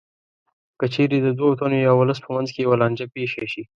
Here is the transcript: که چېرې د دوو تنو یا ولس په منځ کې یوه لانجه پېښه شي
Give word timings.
که 0.79 0.85
چېرې 0.93 1.17
د 1.21 1.27
دوو 1.37 1.57
تنو 1.59 1.77
یا 1.87 1.93
ولس 1.95 2.19
په 2.23 2.29
منځ 2.35 2.49
کې 2.53 2.59
یوه 2.65 2.77
لانجه 2.81 3.05
پېښه 3.15 3.43
شي 3.51 3.63